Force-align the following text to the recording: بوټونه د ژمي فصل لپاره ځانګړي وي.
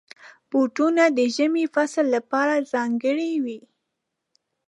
بوټونه 0.49 1.03
د 1.17 1.19
ژمي 1.35 1.65
فصل 1.73 2.05
لپاره 2.15 2.65
ځانګړي 2.73 3.31
وي. 3.43 3.59